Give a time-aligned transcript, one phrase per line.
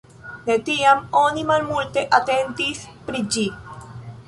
[0.45, 3.49] De tiam oni malmulte atentis pri ĝi.